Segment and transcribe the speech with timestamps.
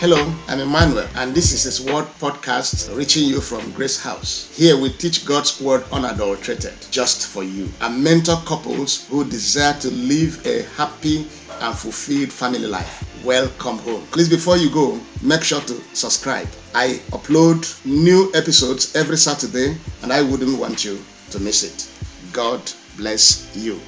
[0.00, 4.48] Hello, I'm Emmanuel, and this is His Word podcast reaching you from Grace House.
[4.56, 9.90] Here we teach God's Word unadulterated, just for you, and mentor couples who desire to
[9.90, 11.26] live a happy
[11.60, 13.24] and fulfilled family life.
[13.24, 14.06] Welcome home.
[14.12, 16.46] Please, before you go, make sure to subscribe.
[16.76, 21.88] I upload new episodes every Saturday, and I wouldn't want you to miss it.
[22.32, 22.62] God
[22.96, 23.80] bless you.